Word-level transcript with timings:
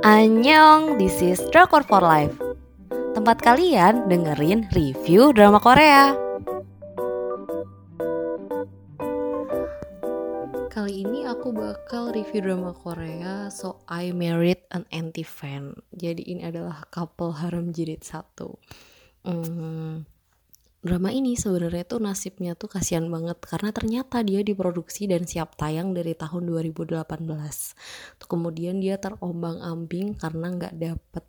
Annyeong, 0.00 0.96
this 0.96 1.18
is 1.18 1.42
Drakor 1.50 1.82
for 1.84 2.00
Life. 2.00 2.32
Tempat 3.18 3.42
kalian 3.42 4.06
dengerin 4.06 4.70
review 4.70 5.34
drama 5.34 5.58
Korea. 5.58 6.14
Kali 10.70 11.02
ini 11.02 11.26
aku 11.26 11.50
bakal 11.50 12.14
review 12.14 12.46
drama 12.46 12.70
Korea 12.78 13.50
So 13.50 13.82
I 13.90 14.14
Married 14.14 14.62
an 14.70 14.86
Anti-Fan 14.94 15.74
Jadi 15.90 16.30
ini 16.30 16.46
adalah 16.46 16.86
couple 16.94 17.34
harem 17.42 17.74
jilid 17.74 18.06
satu. 18.06 18.54
Hmm, 19.26 20.06
drama 20.80 21.12
ini 21.12 21.36
sebenarnya 21.36 21.84
tuh 21.84 22.00
nasibnya 22.00 22.56
tuh 22.56 22.72
kasihan 22.72 23.04
banget 23.12 23.36
karena 23.44 23.68
ternyata 23.68 24.24
dia 24.24 24.40
diproduksi 24.40 25.04
dan 25.04 25.28
siap 25.28 25.54
tayang 25.60 25.92
dari 25.92 26.16
tahun 26.16 26.48
2018. 26.48 27.04
Tuh 28.16 28.28
kemudian 28.28 28.80
dia 28.80 28.96
terombang-ambing 28.96 30.16
karena 30.16 30.46
nggak 30.56 30.74
dapet 30.80 31.24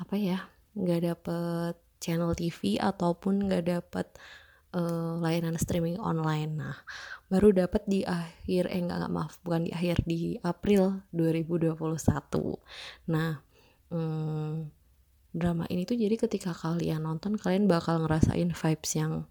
apa 0.00 0.14
ya, 0.16 0.38
nggak 0.72 1.00
dapet 1.04 1.74
channel 2.00 2.32
TV 2.32 2.80
ataupun 2.80 3.50
nggak 3.50 3.64
dapet 3.68 4.08
uh, 4.72 5.20
layanan 5.20 5.60
streaming 5.60 6.00
online. 6.00 6.56
Nah, 6.56 6.76
baru 7.28 7.52
dapat 7.52 7.84
di 7.84 8.08
akhir 8.08 8.72
eh 8.72 8.80
enggak, 8.80 9.04
enggak 9.04 9.14
maaf, 9.14 9.34
bukan 9.44 9.68
di 9.68 9.72
akhir 9.72 9.96
di 10.08 10.40
April 10.40 11.04
2021. 11.12 11.76
Nah, 13.12 13.42
hmm, 13.92 14.77
drama 15.32 15.68
ini 15.68 15.84
tuh 15.84 15.96
jadi 15.96 16.14
ketika 16.16 16.56
kalian 16.56 17.04
nonton 17.04 17.36
kalian 17.36 17.68
bakal 17.68 18.00
ngerasain 18.04 18.52
vibes 18.52 18.92
yang 18.96 19.28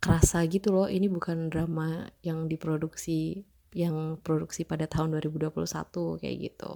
kerasa 0.00 0.44
gitu 0.46 0.76
loh 0.76 0.86
ini 0.86 1.08
bukan 1.08 1.48
drama 1.48 2.12
yang 2.20 2.46
diproduksi 2.46 3.44
yang 3.72 4.20
produksi 4.20 4.64
pada 4.68 4.84
tahun 4.84 5.16
2021 5.18 5.56
kayak 6.20 6.36
gitu 6.52 6.74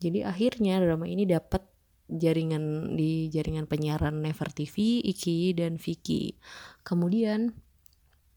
jadi 0.00 0.28
akhirnya 0.28 0.80
drama 0.80 1.08
ini 1.08 1.28
dapat 1.28 1.64
jaringan 2.08 2.96
di 2.96 3.32
jaringan 3.32 3.64
penyiaran 3.64 4.20
Never 4.20 4.52
TV, 4.52 5.00
Iki 5.00 5.56
dan 5.56 5.80
Vicky. 5.80 6.36
Kemudian 6.84 7.56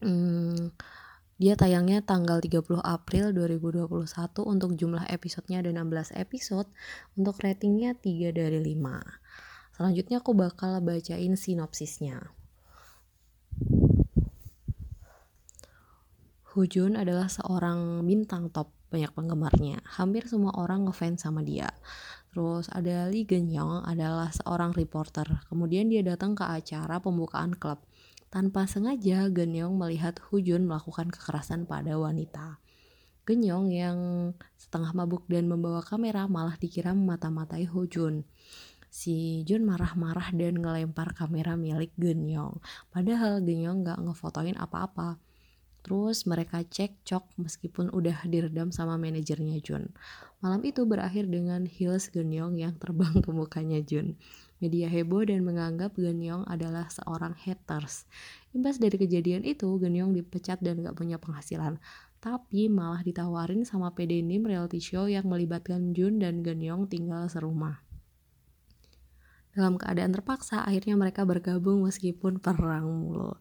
hmm, 0.00 0.72
dia 1.38 1.54
tayangnya 1.54 2.02
tanggal 2.02 2.42
30 2.42 2.82
April 2.82 3.30
2021 3.30 3.86
untuk 4.42 4.74
jumlah 4.74 5.06
episodenya 5.06 5.62
ada 5.62 5.70
16 5.70 6.18
episode. 6.18 6.66
Untuk 7.14 7.38
ratingnya 7.38 7.94
3 7.94 8.34
dari 8.34 8.58
5. 8.58 9.78
Selanjutnya 9.78 10.18
aku 10.18 10.34
bakal 10.34 10.82
bacain 10.82 11.38
sinopsisnya. 11.38 12.34
Hujun 16.58 16.98
adalah 16.98 17.30
seorang 17.30 18.02
bintang 18.02 18.50
top 18.50 18.74
banyak 18.90 19.14
penggemarnya. 19.14 19.78
Hampir 19.94 20.26
semua 20.26 20.58
orang 20.58 20.90
ngefans 20.90 21.22
sama 21.22 21.46
dia. 21.46 21.70
Terus 22.34 22.66
ada 22.74 23.06
Lee 23.06 23.22
Genyong 23.22 23.86
adalah 23.86 24.34
seorang 24.34 24.74
reporter. 24.74 25.46
Kemudian 25.46 25.86
dia 25.86 26.02
datang 26.02 26.34
ke 26.34 26.42
acara 26.42 26.98
pembukaan 26.98 27.54
klub. 27.54 27.78
Tanpa 28.28 28.68
sengaja, 28.68 29.32
Genyong 29.32 29.72
melihat 29.80 30.20
Hujun 30.28 30.68
melakukan 30.68 31.08
kekerasan 31.08 31.64
pada 31.64 31.96
wanita. 31.96 32.60
Genyong 33.24 33.72
yang 33.72 33.98
setengah 34.60 34.92
mabuk 34.92 35.24
dan 35.32 35.48
membawa 35.48 35.80
kamera 35.80 36.28
malah 36.28 36.56
dikira 36.60 36.92
memata-matai 36.92 37.64
Hujun. 37.64 38.28
Si 38.88 39.44
Jun 39.48 39.64
marah-marah 39.64 40.32
dan 40.36 40.60
ngelempar 40.60 41.16
kamera 41.16 41.56
milik 41.56 41.92
Genyong. 41.96 42.60
Padahal 42.92 43.40
Genyong 43.40 43.84
gak 43.84 44.00
ngefotoin 44.00 44.56
apa-apa. 44.60 45.16
Terus 45.80 46.28
mereka 46.28 46.60
cek 46.60 47.04
cok 47.08 47.40
meskipun 47.40 47.88
udah 47.88 48.28
diredam 48.28 48.68
sama 48.68 49.00
manajernya 49.00 49.56
Jun. 49.64 49.88
Malam 50.44 50.60
itu 50.68 50.84
berakhir 50.84 51.32
dengan 51.32 51.64
heels 51.64 52.12
Genyong 52.12 52.60
yang 52.60 52.76
terbang 52.76 53.24
ke 53.24 53.30
mukanya 53.32 53.80
Jun. 53.80 54.20
Media 54.58 54.90
heboh 54.90 55.22
dan 55.22 55.46
menganggap 55.46 55.94
Genyong 55.94 56.42
adalah 56.50 56.90
seorang 56.90 57.38
haters. 57.38 58.10
Imbas 58.50 58.82
dari 58.82 58.98
kejadian 58.98 59.46
itu, 59.46 59.78
Genyong 59.78 60.10
dipecat 60.18 60.58
dan 60.58 60.82
gak 60.82 60.98
punya 60.98 61.14
penghasilan. 61.22 61.78
Tapi 62.18 62.66
malah 62.66 63.06
ditawarin 63.06 63.62
sama 63.62 63.94
PD 63.94 64.26
Nim 64.26 64.42
reality 64.42 64.82
show 64.82 65.06
yang 65.06 65.30
melibatkan 65.30 65.94
Jun 65.94 66.18
dan 66.18 66.42
Genyong 66.42 66.90
tinggal 66.90 67.30
serumah. 67.30 67.78
Dalam 69.54 69.78
keadaan 69.78 70.10
terpaksa, 70.10 70.66
akhirnya 70.66 70.98
mereka 70.98 71.22
bergabung 71.22 71.86
meskipun 71.86 72.42
perang 72.42 72.90
mulu. 72.90 73.38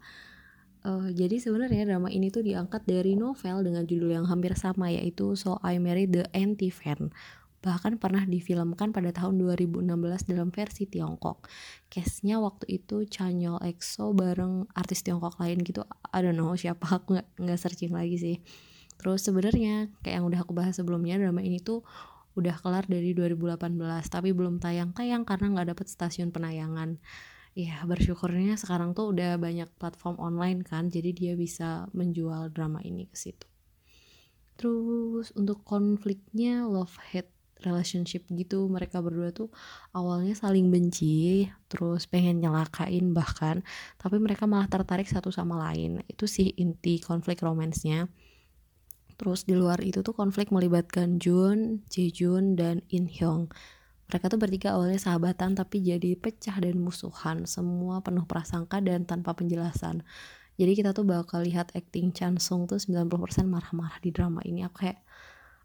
Uh, 0.86 1.10
jadi 1.10 1.42
sebenarnya 1.42 1.90
drama 1.90 2.14
ini 2.14 2.30
tuh 2.30 2.46
diangkat 2.46 2.86
dari 2.86 3.18
novel 3.18 3.66
dengan 3.66 3.84
judul 3.90 4.14
yang 4.14 4.30
hampir 4.30 4.54
sama 4.54 4.94
yaitu 4.94 5.34
So 5.34 5.58
I 5.66 5.82
Married 5.82 6.14
the 6.14 6.30
Anti-Fan 6.38 7.10
bahkan 7.68 8.00
pernah 8.00 8.24
difilmkan 8.24 8.96
pada 8.96 9.12
tahun 9.12 9.44
2016 9.44 9.84
dalam 10.32 10.56
versi 10.56 10.88
Tiongkok. 10.88 11.52
Case-nya 11.92 12.40
waktu 12.40 12.80
itu 12.80 13.04
Chanyol 13.04 13.60
EXO 13.60 14.16
bareng 14.16 14.72
artis 14.72 15.04
Tiongkok 15.04 15.36
lain 15.44 15.60
gitu. 15.68 15.84
I 16.16 16.24
don't 16.24 16.40
know 16.40 16.56
siapa 16.56 16.88
aku 17.04 17.20
nggak 17.20 17.28
nggak 17.44 17.60
searching 17.60 17.92
lagi 17.92 18.16
sih. 18.16 18.38
Terus 18.96 19.28
sebenarnya 19.28 19.92
kayak 20.00 20.24
yang 20.24 20.26
udah 20.32 20.48
aku 20.48 20.56
bahas 20.56 20.80
sebelumnya 20.80 21.20
drama 21.20 21.44
ini 21.44 21.60
tuh 21.60 21.84
udah 22.40 22.56
kelar 22.64 22.88
dari 22.88 23.12
2018 23.12 23.60
tapi 24.08 24.32
belum 24.32 24.64
tayang-tayang 24.64 25.28
karena 25.28 25.46
nggak 25.52 25.68
dapet 25.76 25.92
stasiun 25.92 26.32
penayangan. 26.32 26.96
Ya 27.52 27.84
bersyukurnya 27.84 28.56
sekarang 28.56 28.96
tuh 28.96 29.12
udah 29.12 29.36
banyak 29.36 29.68
platform 29.76 30.24
online 30.24 30.64
kan 30.64 30.88
jadi 30.88 31.12
dia 31.12 31.34
bisa 31.36 31.92
menjual 31.92 32.56
drama 32.56 32.80
ini 32.80 33.12
ke 33.12 33.18
situ. 33.20 33.44
Terus 34.58 35.36
untuk 35.38 35.62
konfliknya 35.68 36.66
love 36.66 36.96
hate 37.14 37.37
relationship 37.66 38.26
gitu 38.30 38.70
mereka 38.70 39.02
berdua 39.02 39.34
tuh 39.34 39.50
awalnya 39.96 40.38
saling 40.38 40.70
benci 40.70 41.50
terus 41.72 42.06
pengen 42.06 42.44
nyelakain 42.44 43.14
bahkan 43.16 43.66
tapi 43.98 44.22
mereka 44.22 44.46
malah 44.46 44.70
tertarik 44.70 45.10
satu 45.10 45.34
sama 45.34 45.58
lain. 45.70 46.06
Itu 46.06 46.30
sih 46.30 46.54
inti 46.58 47.02
konflik 47.02 47.42
romansnya. 47.42 48.10
Terus 49.18 49.50
di 49.50 49.58
luar 49.58 49.82
itu 49.82 50.06
tuh 50.06 50.14
konflik 50.14 50.54
melibatkan 50.54 51.18
Jun, 51.18 51.82
Jejun 51.90 52.54
dan 52.54 52.86
In 52.94 53.10
Hyung 53.10 53.50
mereka 54.08 54.32
tuh 54.32 54.40
bertiga 54.40 54.80
awalnya 54.80 55.04
sahabatan 55.04 55.52
tapi 55.52 55.84
jadi 55.84 56.16
pecah 56.16 56.56
dan 56.64 56.80
musuhan. 56.80 57.44
Semua 57.44 58.00
penuh 58.00 58.24
prasangka 58.24 58.80
dan 58.80 59.04
tanpa 59.04 59.36
penjelasan. 59.36 60.00
Jadi 60.56 60.72
kita 60.80 60.96
tuh 60.96 61.04
bakal 61.04 61.44
lihat 61.44 61.76
acting 61.76 62.16
Chan 62.16 62.40
Sung 62.40 62.66
tuh 62.66 62.80
90% 62.80 63.12
marah-marah 63.46 64.00
di 64.00 64.10
drama 64.16 64.40
ini. 64.48 64.64
Aku 64.64 64.80
kayak 64.80 65.04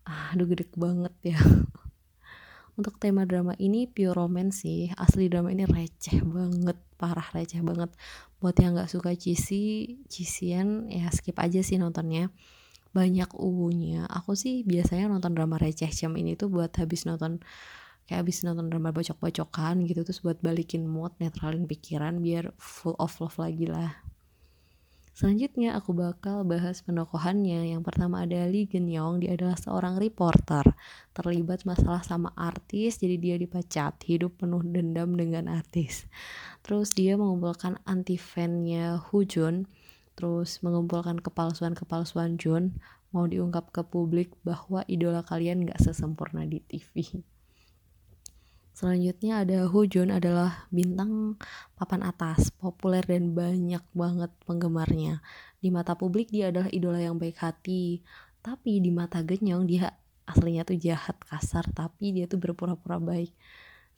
aduh 0.07 0.47
gede 0.49 0.67
banget 0.75 1.15
ya. 1.23 1.39
Untuk 2.79 2.97
tema 2.97 3.29
drama 3.29 3.53
ini 3.61 3.85
pure 3.85 4.17
romance 4.17 4.65
sih. 4.65 4.89
Asli 4.97 5.29
drama 5.29 5.53
ini 5.53 5.69
receh 5.69 6.25
banget 6.25 6.79
parah 6.97 7.29
receh 7.37 7.61
banget. 7.61 7.93
Buat 8.41 8.57
yang 8.59 8.75
nggak 8.75 8.91
suka 8.91 9.13
cheesy 9.13 9.97
cheesyan 10.09 10.89
ya 10.89 11.13
skip 11.13 11.37
aja 11.39 11.61
sih 11.61 11.77
nontonnya. 11.77 12.33
Banyak 12.93 13.37
ubunya 13.37 14.05
aku 14.09 14.37
sih 14.37 14.65
biasanya 14.65 15.09
nonton 15.13 15.33
drama 15.33 15.57
receh 15.61 15.89
jam 15.89 16.13
ini 16.17 16.37
tuh 16.37 16.53
buat 16.53 16.73
habis 16.77 17.05
nonton 17.09 17.41
kayak 18.07 18.27
habis 18.27 18.43
nonton 18.45 18.69
drama 18.69 18.91
bacok-bacokan 18.91 19.87
gitu 19.87 20.03
terus 20.03 20.21
buat 20.21 20.37
balikin 20.43 20.85
mood 20.85 21.15
netralin 21.23 21.65
pikiran 21.71 22.19
biar 22.19 22.51
full 22.59 22.99
of 22.99 23.15
love 23.23 23.39
lagi 23.39 23.71
lah 23.71 23.95
Selanjutnya 25.13 25.77
aku 25.77 25.93
bakal 25.93 26.41
bahas 26.49 26.81
penokohannya. 26.81 27.69
Yang 27.69 27.85
pertama 27.85 28.25
ada 28.25 28.49
Lee 28.49 28.65
Genyong, 28.65 29.21
dia 29.21 29.37
adalah 29.37 29.61
seorang 29.61 30.01
reporter. 30.01 30.65
Terlibat 31.13 31.69
masalah 31.69 32.01
sama 32.01 32.33
artis, 32.33 32.97
jadi 32.97 33.21
dia 33.21 33.37
dipecat. 33.37 34.01
Hidup 34.09 34.41
penuh 34.41 34.65
dendam 34.65 35.13
dengan 35.13 35.53
artis. 35.53 36.09
Terus 36.65 36.97
dia 36.97 37.21
mengumpulkan 37.21 37.77
anti-fannya 37.85 39.05
Jun, 39.29 39.69
terus 40.17 40.65
mengumpulkan 40.65 41.21
kepalsuan-kepalsuan 41.21 42.41
Jun, 42.41 42.81
mau 43.13 43.29
diungkap 43.29 43.69
ke 43.69 43.85
publik 43.85 44.33
bahwa 44.41 44.81
idola 44.89 45.21
kalian 45.21 45.69
gak 45.69 45.85
sesempurna 45.85 46.49
di 46.49 46.65
TV. 46.65 47.21
Selanjutnya 48.73 49.45
ada 49.45 49.69
Hujun 49.69 50.09
adalah 50.09 50.65
bintang 50.73 51.37
papan 51.77 52.01
atas, 52.09 52.49
populer 52.49 53.05
dan 53.05 53.37
banyak 53.37 53.85
banget 53.93 54.33
penggemarnya. 54.49 55.21
Di 55.61 55.69
mata 55.69 55.93
publik 55.93 56.33
dia 56.33 56.49
adalah 56.49 56.73
idola 56.73 56.97
yang 56.97 57.21
baik 57.21 57.37
hati, 57.37 58.01
tapi 58.41 58.81
di 58.81 58.89
mata 58.89 59.21
Genyong 59.21 59.69
dia 59.69 59.93
aslinya 60.25 60.65
tuh 60.65 60.81
jahat, 60.81 61.21
kasar, 61.21 61.69
tapi 61.77 62.17
dia 62.17 62.25
tuh 62.25 62.41
berpura-pura 62.41 62.97
baik. 62.97 63.37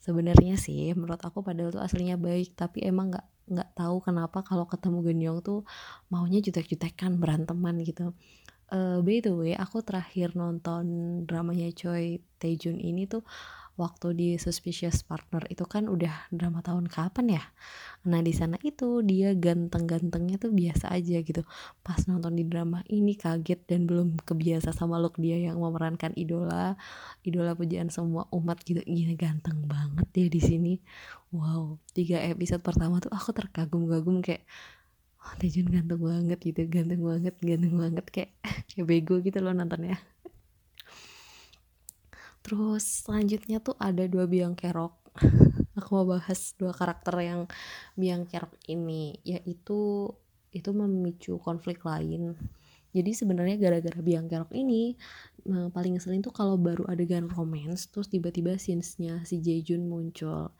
Sebenarnya 0.03 0.59
sih 0.59 0.91
menurut 0.91 1.23
aku 1.23 1.39
padahal 1.39 1.71
tuh 1.71 1.81
aslinya 1.81 2.19
baik, 2.19 2.59
tapi 2.59 2.83
emang 2.83 3.15
nggak 3.15 3.27
nggak 3.45 3.69
tahu 3.77 4.03
kenapa 4.03 4.43
kalau 4.43 4.67
ketemu 4.67 4.99
Genyong 5.07 5.39
tuh 5.39 5.63
maunya 6.11 6.43
jutek-jutekan 6.43 7.15
beranteman 7.15 7.79
gitu. 7.85 8.11
Uh, 8.73 8.99
by 9.05 9.21
the 9.21 9.29
way, 9.29 9.53
aku 9.53 9.85
terakhir 9.85 10.33
nonton 10.33 10.83
dramanya 11.29 11.69
Choi 11.69 12.17
Taejun 12.41 12.81
ini 12.81 13.05
tuh 13.05 13.21
waktu 13.75 14.07
di 14.15 14.29
Suspicious 14.39 15.03
Partner 15.03 15.43
itu 15.51 15.67
kan 15.67 15.91
udah 15.91 16.31
drama 16.31 16.63
tahun 16.63 16.87
kapan 16.87 17.39
ya? 17.39 17.43
Nah 18.07 18.23
di 18.23 18.31
sana 18.31 18.55
itu 18.63 19.03
dia 19.03 19.35
ganteng-gantengnya 19.35 20.39
tuh 20.39 20.55
biasa 20.55 20.91
aja 20.95 21.19
gitu. 21.19 21.43
Pas 21.83 21.99
nonton 22.07 22.35
di 22.39 22.47
drama 22.47 22.81
ini 22.87 23.19
kaget 23.19 23.67
dan 23.67 23.83
belum 23.83 24.19
kebiasa 24.23 24.71
sama 24.71 24.95
look 24.97 25.19
dia 25.19 25.35
yang 25.35 25.59
memerankan 25.59 26.15
idola 26.15 26.79
idola 27.27 27.51
pujian 27.53 27.91
semua 27.91 28.27
umat 28.31 28.63
gitu. 28.63 28.79
Gini 28.87 29.13
ganteng 29.19 29.67
banget 29.67 30.07
dia 30.15 30.27
di 30.31 30.41
sini. 30.41 30.73
Wow 31.35 31.77
tiga 31.91 32.23
episode 32.23 32.63
pertama 32.63 33.03
tuh 33.03 33.11
aku 33.11 33.35
terkagum-kagum 33.35 34.23
kayak 34.23 34.47
oh, 35.25 35.33
Taejun 35.35 35.67
ganteng 35.67 36.01
banget 36.01 36.39
gitu 36.39 36.61
ganteng 36.69 37.01
banget 37.01 37.35
ganteng 37.41 37.75
banget 37.75 38.05
kayak 38.13 38.31
kayak 38.71 38.85
bego 38.85 39.19
gitu 39.19 39.41
loh 39.41 39.51
nontonnya 39.51 39.99
terus 42.45 43.01
selanjutnya 43.01 43.57
tuh 43.57 43.73
ada 43.81 44.05
dua 44.05 44.29
biang 44.29 44.53
kerok. 44.53 44.93
Aku 45.81 45.89
mau 45.97 46.05
bahas 46.05 46.53
dua 46.61 46.69
karakter 46.77 47.17
yang 47.25 47.49
biang 47.97 48.29
kerok 48.29 48.53
ini 48.69 49.17
yaitu 49.25 50.13
itu 50.53 50.69
memicu 50.69 51.41
konflik 51.41 51.81
lain. 51.81 52.37
Jadi 52.95 53.11
sebenarnya 53.11 53.59
gara-gara 53.59 53.99
biang 53.99 54.29
kerok 54.29 54.53
ini 54.53 54.93
paling 55.45 55.97
ngeselin 55.97 56.21
tuh 56.21 56.31
kalau 56.31 56.55
baru 56.55 56.85
adegan 56.87 57.27
romance 57.27 57.89
terus 57.91 58.07
tiba-tiba 58.07 58.55
scenes-nya 58.55 59.25
si 59.25 59.41
Jaejun 59.41 59.89
muncul. 59.89 60.53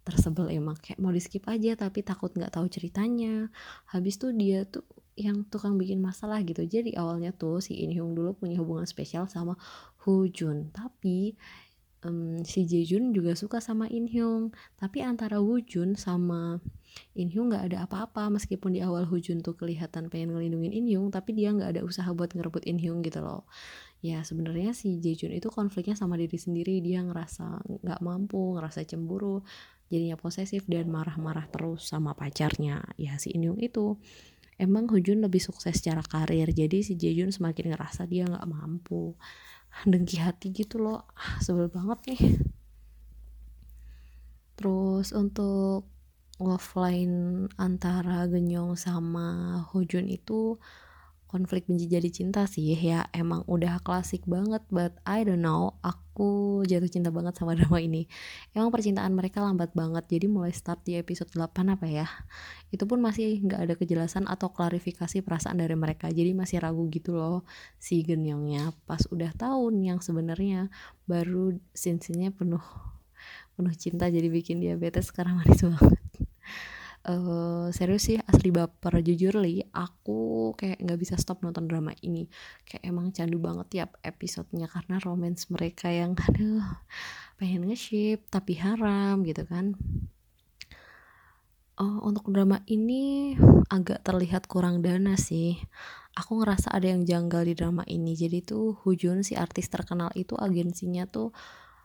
Tersebel 0.00 0.56
emang 0.56 0.80
kayak 0.80 0.96
mau 0.98 1.12
di 1.12 1.20
skip 1.20 1.44
aja 1.44 1.76
tapi 1.76 2.00
takut 2.00 2.32
nggak 2.32 2.56
tahu 2.56 2.66
ceritanya. 2.72 3.52
Habis 3.92 4.16
tuh 4.16 4.32
dia 4.32 4.64
tuh 4.64 4.82
yang 5.20 5.44
tukang 5.46 5.76
bikin 5.76 6.00
masalah 6.00 6.40
gitu. 6.40 6.64
Jadi 6.64 6.96
awalnya 6.96 7.36
tuh 7.36 7.60
si 7.60 7.76
In 7.84 7.92
Hyung 7.92 8.16
dulu 8.16 8.32
punya 8.32 8.56
hubungan 8.56 8.88
spesial 8.88 9.28
sama 9.28 9.60
Hu 10.02 10.26
Jun. 10.32 10.72
Tapi 10.72 11.36
um, 12.08 12.40
si 12.42 12.64
Jun 12.64 13.12
juga 13.12 13.36
suka 13.36 13.60
sama 13.60 13.86
In 13.92 14.08
Hyung. 14.08 14.56
Tapi 14.80 15.04
antara 15.04 15.38
Hu 15.38 15.60
Jun 15.60 15.94
sama 15.94 16.58
In 17.12 17.28
Hyung 17.28 17.52
nggak 17.52 17.70
ada 17.72 17.78
apa-apa. 17.84 18.32
Meskipun 18.32 18.74
di 18.74 18.80
awal 18.80 19.04
Hu 19.04 19.20
Jun 19.20 19.44
tuh 19.44 19.52
kelihatan 19.52 20.08
pengen 20.08 20.32
ngelindungin 20.32 20.72
In 20.72 20.86
Hyung 20.88 21.08
tapi 21.12 21.36
dia 21.36 21.52
nggak 21.52 21.76
ada 21.76 21.80
usaha 21.84 22.08
buat 22.16 22.32
ngerebut 22.32 22.64
In 22.64 22.80
Hyung 22.80 23.04
gitu 23.04 23.20
loh. 23.20 23.44
Ya 24.00 24.24
sebenarnya 24.24 24.72
si 24.72 24.96
Jun 24.96 25.36
itu 25.36 25.52
konfliknya 25.52 25.92
sama 25.92 26.16
diri 26.16 26.40
sendiri. 26.40 26.80
Dia 26.80 27.04
ngerasa 27.04 27.60
nggak 27.84 28.00
mampu 28.00 28.56
ngerasa 28.56 28.88
cemburu 28.88 29.44
jadinya 29.90 30.14
posesif 30.14 30.64
dan 30.70 30.86
marah-marah 30.86 31.50
terus 31.50 31.90
sama 31.90 32.14
pacarnya 32.14 32.86
ya 32.94 33.18
si 33.18 33.34
In 33.34 33.44
Hyung 33.44 33.58
itu 33.58 33.98
emang 34.60 34.86
Hujun 34.92 35.24
lebih 35.24 35.40
sukses 35.40 35.80
secara 35.80 36.04
karir. 36.04 36.52
Jadi 36.52 36.84
si 36.84 36.92
Jejun 37.00 37.32
semakin 37.32 37.72
ngerasa 37.72 38.04
dia 38.04 38.28
nggak 38.28 38.44
mampu. 38.44 39.16
Dengki 39.90 40.20
hati 40.20 40.52
gitu 40.52 40.76
loh. 40.76 41.08
Ah, 41.16 41.40
sebel 41.40 41.72
banget 41.72 41.98
nih. 42.12 42.22
Terus 44.60 45.16
untuk 45.16 45.88
offline 46.40 47.48
antara 47.56 48.28
Genyong 48.28 48.76
sama 48.76 49.60
Hojun 49.72 50.08
itu 50.08 50.60
konflik 51.30 51.70
benci 51.70 51.86
jadi 51.86 52.10
cinta 52.10 52.42
sih 52.50 52.74
ya 52.74 53.06
emang 53.14 53.46
udah 53.46 53.78
klasik 53.86 54.26
banget 54.26 54.66
but 54.66 54.98
I 55.06 55.22
don't 55.22 55.46
know 55.46 55.78
aku 55.78 56.66
jatuh 56.66 56.90
cinta 56.90 57.14
banget 57.14 57.38
sama 57.38 57.54
drama 57.58 57.78
ini. 57.78 58.10
Emang 58.50 58.74
percintaan 58.74 59.14
mereka 59.14 59.38
lambat 59.38 59.70
banget 59.78 60.10
jadi 60.10 60.26
mulai 60.26 60.50
start 60.50 60.82
di 60.82 60.98
episode 60.98 61.30
8 61.30 61.54
apa 61.78 61.86
ya 61.86 62.10
itu 62.74 62.82
pun 62.82 62.98
masih 62.98 63.38
nggak 63.46 63.60
ada 63.62 63.74
kejelasan 63.78 64.26
atau 64.26 64.50
klarifikasi 64.50 65.22
perasaan 65.22 65.62
dari 65.62 65.78
mereka 65.78 66.10
jadi 66.10 66.34
masih 66.34 66.58
ragu 66.58 66.90
gitu 66.90 67.14
loh 67.14 67.46
si 67.78 68.02
Genyongnya. 68.02 68.74
Pas 68.90 69.06
udah 69.14 69.30
tahun 69.38 69.86
yang 69.86 70.02
sebenarnya 70.02 70.66
baru 71.06 71.54
sinsinya 71.70 72.34
penuh 72.34 72.62
penuh 73.54 73.74
cinta 73.78 74.10
jadi 74.10 74.26
bikin 74.26 74.58
diabetes 74.58 75.14
sekarang 75.14 75.36
manis 75.38 75.62
banget 75.62 76.02
uh, 77.08 77.72
serius 77.72 78.10
sih 78.10 78.18
asli 78.20 78.52
baper 78.52 79.00
jujur 79.00 79.40
li 79.40 79.64
aku 79.72 80.52
kayak 80.58 80.82
nggak 80.82 81.00
bisa 81.00 81.14
stop 81.16 81.40
nonton 81.40 81.70
drama 81.70 81.96
ini 82.04 82.28
kayak 82.68 82.84
emang 82.84 83.14
candu 83.14 83.40
banget 83.40 83.66
tiap 83.70 83.90
episodenya 84.04 84.68
karena 84.68 85.00
romance 85.00 85.48
mereka 85.48 85.88
yang 85.88 86.12
aduh 86.16 86.64
pengen 87.40 87.68
nge-ship 87.68 88.26
tapi 88.28 88.60
haram 88.60 89.24
gitu 89.24 89.46
kan 89.48 89.78
Oh, 91.80 91.96
untuk 92.04 92.28
drama 92.28 92.60
ini 92.68 93.32
agak 93.72 94.04
terlihat 94.04 94.44
kurang 94.44 94.84
dana 94.84 95.16
sih. 95.16 95.56
Aku 96.12 96.36
ngerasa 96.36 96.68
ada 96.76 96.92
yang 96.92 97.08
janggal 97.08 97.40
di 97.48 97.56
drama 97.56 97.88
ini. 97.88 98.12
Jadi 98.12 98.44
tuh 98.44 98.76
Hujun 98.84 99.24
si 99.24 99.32
artis 99.32 99.72
terkenal 99.72 100.12
itu 100.12 100.36
agensinya 100.36 101.08
tuh 101.08 101.32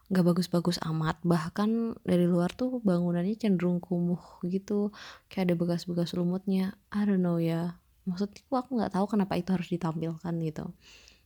nggak 0.10 0.26
bagus-bagus 0.26 0.78
amat. 0.86 1.18
Bahkan 1.26 2.02
dari 2.06 2.26
luar 2.30 2.54
tuh 2.54 2.82
bangunannya 2.82 3.36
cenderung 3.38 3.82
kumuh 3.82 4.22
gitu. 4.46 4.94
Kayak 5.30 5.44
ada 5.52 5.56
bekas-bekas 5.58 6.14
lumutnya. 6.14 6.78
I 6.94 7.06
don't 7.10 7.22
know 7.26 7.42
ya. 7.42 7.82
Maksudku 8.06 8.54
aku 8.54 8.78
nggak 8.78 8.94
tahu 8.94 9.06
kenapa 9.10 9.34
itu 9.38 9.50
harus 9.54 9.70
ditampilkan 9.70 10.34
gitu. 10.46 10.66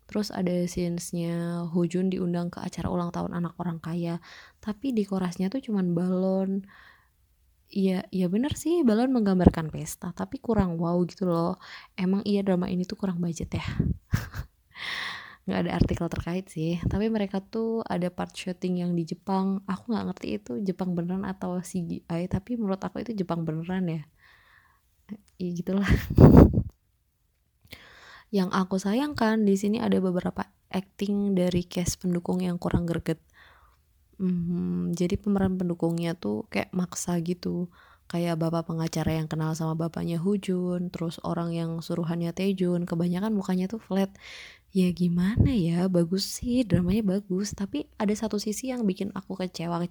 Terus 0.09 0.33
ada 0.33 0.51
scenesnya 0.65 1.67
Hujun 1.69 2.09
diundang 2.09 2.49
ke 2.49 2.57
acara 2.63 2.89
ulang 2.89 3.13
tahun 3.13 3.35
anak 3.35 3.53
orang 3.61 3.77
kaya. 3.83 4.17
Tapi 4.63 4.95
dekorasinya 4.95 5.51
tuh 5.51 5.61
cuman 5.61 5.93
balon. 5.93 6.65
Iya, 7.69 8.01
iya 8.09 8.25
bener 8.33 8.57
sih 8.57 8.81
balon 8.81 9.13
menggambarkan 9.13 9.69
pesta, 9.69 10.09
tapi 10.17 10.41
kurang 10.41 10.81
wow 10.81 10.97
gitu 11.05 11.29
loh. 11.29 11.61
Emang 11.93 12.25
iya 12.25 12.41
drama 12.41 12.65
ini 12.65 12.81
tuh 12.89 12.97
kurang 12.97 13.21
budget 13.21 13.53
ya. 13.61 13.65
nggak 15.49 15.61
ada 15.65 15.73
artikel 15.73 16.05
terkait 16.05 16.45
sih 16.47 16.77
tapi 16.85 17.09
mereka 17.09 17.41
tuh 17.41 17.81
ada 17.81 18.13
part 18.13 18.31
shooting 18.31 18.85
yang 18.85 18.93
di 18.93 19.03
Jepang. 19.09 19.65
Aku 19.65 19.89
nggak 19.89 20.05
ngerti 20.13 20.27
itu 20.37 20.51
Jepang 20.61 20.93
beneran 20.93 21.25
atau 21.25 21.57
CGI 21.57 22.29
tapi 22.29 22.55
menurut 22.55 22.79
aku 22.79 23.01
itu 23.01 23.17
Jepang 23.17 23.43
beneran 23.43 23.89
ya. 23.89 24.01
Ya 25.41 25.49
gitulah. 25.51 25.89
Yang 28.29 28.49
aku 28.53 28.77
sayangkan 28.77 29.41
di 29.41 29.57
sini 29.57 29.81
ada 29.81 29.97
beberapa 29.97 30.45
acting 30.69 31.33
dari 31.33 31.65
cast 31.65 31.97
pendukung 31.97 32.45
yang 32.45 32.61
kurang 32.61 32.85
greget. 32.85 33.17
Hmm, 34.21 34.93
jadi 34.93 35.17
pemeran 35.17 35.57
pendukungnya 35.57 36.13
tuh 36.13 36.45
kayak 36.53 36.69
maksa 36.69 37.17
gitu 37.25 37.73
kayak 38.09 38.41
bapak 38.41 38.65
pengacara 38.65 39.21
yang 39.21 39.29
kenal 39.29 39.53
sama 39.53 39.77
bapaknya 39.77 40.17
Hujun 40.17 40.89
terus 40.89 41.21
orang 41.21 41.53
yang 41.53 41.77
suruhannya 41.85 42.33
Tejun 42.33 42.89
kebanyakan 42.89 43.31
mukanya 43.37 43.69
tuh 43.69 43.77
flat. 43.77 44.09
Ya 44.69 44.89
gimana 44.93 45.49
ya 45.53 45.89
bagus 45.89 46.25
sih 46.41 46.61
dramanya 46.61 47.01
bagus 47.17 47.57
tapi 47.57 47.89
ada 47.97 48.13
satu 48.13 48.37
sisi 48.37 48.69
yang 48.69 48.85
bikin 48.85 49.09
aku 49.17 49.33
kecewa 49.37 49.81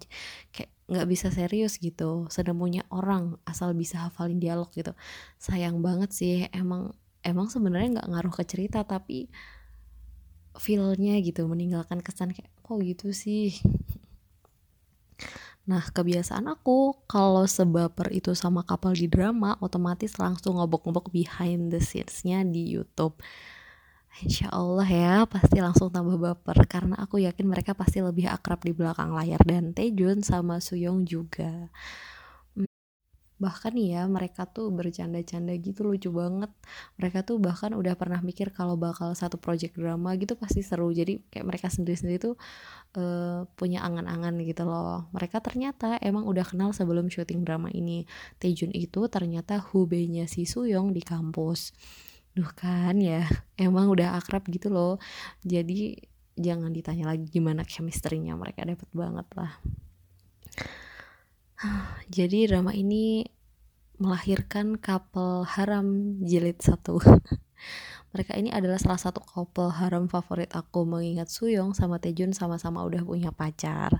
kayak 0.55 0.71
nggak 0.91 1.07
bisa 1.11 1.29
serius 1.35 1.79
gitu 1.83 2.31
sedang 2.31 2.59
punya 2.63 2.87
orang 2.95 3.39
asal 3.47 3.75
bisa 3.75 4.03
hafalin 4.11 4.43
dialog 4.43 4.71
gitu. 4.75 4.93
Sayang 5.39 5.79
banget 5.83 6.11
sih 6.15 6.47
emang 6.51 6.95
emang 7.23 7.47
sebenarnya 7.51 8.03
nggak 8.03 8.09
ngaruh 8.11 8.35
ke 8.35 8.45
cerita 8.47 8.83
tapi 8.83 9.31
feelnya 10.59 11.15
gitu 11.23 11.47
meninggalkan 11.47 12.03
kesan 12.03 12.35
kayak 12.35 12.51
kok 12.67 12.79
gitu 12.83 13.15
sih 13.15 13.55
Nah, 15.69 15.85
kebiasaan 15.85 16.49
aku 16.49 16.97
kalau 17.05 17.45
sebaper 17.45 18.09
itu 18.17 18.33
sama 18.33 18.65
kapal 18.65 18.97
di 18.97 19.05
drama, 19.05 19.61
otomatis 19.61 20.17
langsung 20.17 20.57
ngobok-ngobok 20.57 21.13
behind 21.13 21.69
the 21.69 21.77
scenes-nya 21.77 22.41
di 22.49 22.73
YouTube. 22.73 23.21
Insya 24.25 24.49
Allah 24.49 24.89
ya 24.89 25.17
pasti 25.29 25.61
langsung 25.61 25.93
tambah 25.93 26.17
baper 26.17 26.65
karena 26.65 26.97
aku 26.97 27.21
yakin 27.21 27.47
mereka 27.47 27.77
pasti 27.77 28.01
lebih 28.01 28.33
akrab 28.33 28.65
di 28.65 28.73
belakang 28.73 29.13
layar. 29.13 29.39
Dan 29.45 29.77
Taejun 29.77 30.25
sama 30.25 30.59
Suyong 30.59 31.05
juga 31.05 31.69
bahkan 33.39 33.71
ya 33.79 34.03
mereka 34.11 34.51
tuh 34.51 34.75
bercanda-canda 34.75 35.55
gitu 35.59 35.87
lucu 35.87 36.11
banget. 36.11 36.51
Mereka 36.99 37.23
tuh 37.23 37.39
bahkan 37.39 37.73
udah 37.73 37.95
pernah 37.95 38.19
mikir 38.19 38.51
kalau 38.51 38.75
bakal 38.75 39.15
satu 39.15 39.39
project 39.39 39.79
drama 39.79 40.19
gitu 40.19 40.35
pasti 40.35 40.67
seru. 40.67 40.91
Jadi 40.91 41.23
kayak 41.31 41.47
mereka 41.47 41.67
sendiri-sendiri 41.71 42.19
tuh 42.19 42.35
uh, 42.99 43.47
punya 43.55 43.87
angan-angan 43.87 44.43
gitu 44.43 44.67
loh. 44.67 45.07
Mereka 45.15 45.39
ternyata 45.39 45.97
emang 46.03 46.27
udah 46.27 46.43
kenal 46.43 46.75
sebelum 46.75 47.07
syuting 47.09 47.47
drama 47.47 47.71
ini. 47.71 48.05
Taejun 48.43 48.75
itu 48.75 49.07
ternyata 49.07 49.63
hubenya 49.71 50.27
si 50.27 50.43
Suyong 50.43 50.91
di 50.91 51.01
kampus. 51.01 51.73
Duh 52.35 52.51
kan 52.55 52.99
ya, 52.99 53.23
emang 53.59 53.87
udah 53.87 54.19
akrab 54.19 54.43
gitu 54.51 54.69
loh. 54.69 54.99
Jadi 55.47 55.95
jangan 56.39 56.71
ditanya 56.71 57.11
lagi 57.15 57.27
gimana 57.27 57.67
chemistry-nya 57.67 58.39
mereka 58.39 58.67
dapat 58.67 58.91
banget 58.95 59.27
lah. 59.35 59.53
Jadi 62.17 62.47
drama 62.47 62.71
ini 62.71 63.27
melahirkan 63.99 64.79
couple 64.79 65.43
haram 65.43 66.19
jilid 66.23 66.63
satu. 66.63 67.03
mereka 68.15 68.39
ini 68.39 68.49
adalah 68.49 68.79
salah 68.79 69.01
satu 69.01 69.21
couple 69.21 69.69
haram 69.75 70.07
favorit 70.07 70.49
aku 70.55 70.87
mengingat 70.87 71.29
Suyong 71.29 71.75
sama 71.75 71.99
Taejun 71.99 72.31
sama-sama 72.33 72.87
udah 72.87 73.03
punya 73.03 73.35
pacar. 73.35 73.99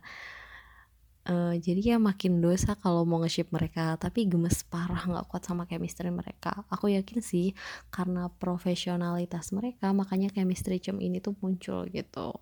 Uh, 1.29 1.53
jadi 1.61 1.93
ya 1.93 1.97
makin 2.01 2.41
dosa 2.41 2.73
kalau 2.81 3.05
mau 3.05 3.21
nge-ship 3.21 3.53
mereka 3.53 4.01
tapi 4.01 4.25
gemes 4.25 4.65
parah 4.65 5.05
nggak 5.05 5.29
kuat 5.29 5.45
sama 5.45 5.69
chemistry 5.69 6.09
mereka. 6.09 6.65
Aku 6.73 6.89
yakin 6.89 7.21
sih 7.21 7.53
karena 7.93 8.33
profesionalitas 8.41 9.53
mereka 9.53 9.93
makanya 9.93 10.33
chemistry 10.33 10.81
cem 10.81 10.97
ini 11.05 11.21
tuh 11.21 11.37
muncul 11.43 11.85
gitu 11.93 12.33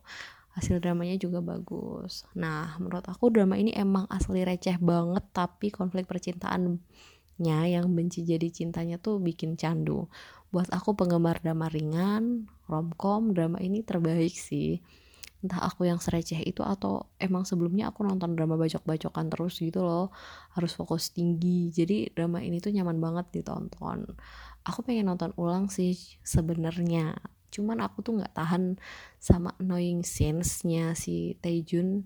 hasil 0.56 0.80
dramanya 0.80 1.20
juga 1.20 1.44
bagus. 1.44 2.24
Nah 2.32 2.80
menurut 2.80 3.04
aku 3.04 3.28
drama 3.28 3.60
ini 3.60 3.76
emang 3.76 4.08
asli 4.08 4.40
receh 4.40 4.80
banget 4.80 5.24
tapi 5.36 5.68
konflik 5.68 6.08
percintaannya 6.08 6.80
yang 7.68 7.92
benci 7.92 8.24
jadi 8.24 8.48
cintanya 8.48 8.96
tuh 8.96 9.20
bikin 9.20 9.60
candu. 9.60 10.08
Buat 10.48 10.72
aku 10.72 10.96
penggemar 10.96 11.44
drama 11.44 11.68
ringan 11.68 12.48
romcom 12.72 13.36
drama 13.36 13.60
ini 13.60 13.84
terbaik 13.84 14.32
sih. 14.32 14.80
Entah 15.44 15.68
aku 15.68 15.84
yang 15.84 16.00
sereceh 16.00 16.40
itu 16.40 16.64
atau 16.64 17.12
emang 17.20 17.44
sebelumnya 17.44 17.92
aku 17.92 18.02
nonton 18.08 18.32
drama 18.32 18.56
bacok-bacokan 18.56 19.28
terus 19.28 19.60
gitu 19.60 19.84
loh. 19.84 20.08
Harus 20.56 20.72
fokus 20.72 21.12
tinggi. 21.12 21.68
Jadi 21.68 22.16
drama 22.16 22.40
ini 22.40 22.64
tuh 22.64 22.72
nyaman 22.72 22.96
banget 22.96 23.28
ditonton. 23.36 24.08
Aku 24.64 24.80
pengen 24.80 25.12
nonton 25.12 25.36
ulang 25.36 25.68
sih 25.68 25.92
sebenarnya 26.24 27.35
cuman 27.56 27.80
aku 27.80 28.04
tuh 28.04 28.20
nggak 28.20 28.36
tahan 28.36 28.76
sama 29.16 29.56
annoying 29.56 30.04
scenes-nya 30.04 30.92
si 30.92 31.40
Taejun. 31.40 32.04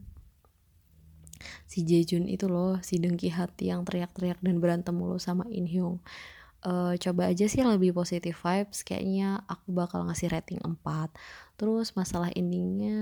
Si 1.67 1.83
Jejun 1.83 2.29
itu 2.29 2.47
loh 2.47 2.79
si 2.85 3.01
dengki 3.03 3.33
hati 3.33 3.73
yang 3.73 3.83
teriak-teriak 3.83 4.39
dan 4.45 4.61
berantem 4.63 4.95
mulu 4.95 5.19
sama 5.19 5.49
In 5.51 5.67
Hyung. 5.67 5.99
Uh, 6.61 6.93
coba 7.01 7.33
aja 7.33 7.49
sih 7.49 7.65
lebih 7.65 7.97
positif 7.97 8.37
vibes 8.45 8.85
kayaknya 8.85 9.41
aku 9.49 9.73
bakal 9.73 10.05
ngasih 10.05 10.29
rating 10.29 10.61
4 10.61 10.77
terus 11.57 11.97
masalah 11.97 12.29
endingnya 12.37 13.01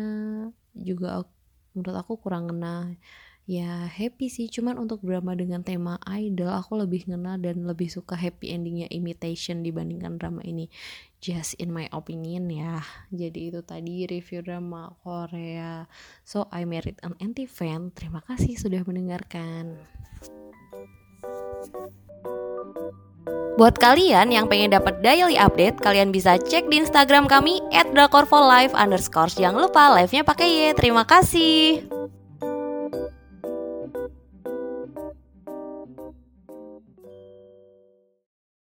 juga 0.78 1.26
menurut 1.75 1.97
aku 1.99 2.23
kurang 2.23 2.47
ngena 2.47 2.95
ya 3.49 3.88
happy 3.88 4.28
sih 4.28 4.52
cuman 4.52 4.76
untuk 4.76 5.00
drama 5.00 5.33
dengan 5.33 5.64
tema 5.64 5.97
idol 6.05 6.52
aku 6.52 6.85
lebih 6.85 7.09
ngena 7.09 7.40
dan 7.40 7.64
lebih 7.64 7.88
suka 7.88 8.12
happy 8.12 8.52
endingnya 8.52 8.93
imitation 8.93 9.64
dibandingkan 9.64 10.21
drama 10.21 10.45
ini 10.45 10.69
just 11.25 11.57
in 11.57 11.73
my 11.73 11.88
opinion 11.97 12.52
ya 12.52 12.85
jadi 13.09 13.49
itu 13.49 13.64
tadi 13.64 14.05
review 14.05 14.45
drama 14.45 14.93
Korea 15.00 15.88
so 16.28 16.45
I 16.52 16.69
married 16.69 17.00
an 17.00 17.17
anti 17.25 17.49
fan 17.49 17.88
terima 17.97 18.21
kasih 18.28 18.61
sudah 18.61 18.85
mendengarkan 18.85 19.81
Buat 23.59 23.75
kalian 23.83 24.31
yang 24.31 24.47
pengen 24.47 24.71
dapat 24.71 25.02
daily 25.02 25.35
update, 25.35 25.83
kalian 25.83 26.14
bisa 26.14 26.38
cek 26.38 26.71
di 26.71 26.78
Instagram 26.78 27.26
kami 27.26 27.59
underscore. 27.75 29.35
Jangan 29.35 29.67
lupa 29.67 29.90
live-nya 29.99 30.23
pakai 30.23 30.47
Y. 30.47 30.78
Terima 30.78 31.02
kasih. 31.02 31.98